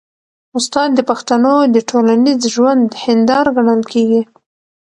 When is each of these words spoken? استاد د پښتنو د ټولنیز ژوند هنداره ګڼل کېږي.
استاد 0.57 0.89
د 0.95 0.99
پښتنو 1.09 1.53
د 1.75 1.77
ټولنیز 1.89 2.41
ژوند 2.55 2.87
هنداره 3.03 3.49
ګڼل 3.57 3.81
کېږي. 3.91 4.21